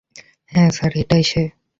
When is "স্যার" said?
0.69-0.91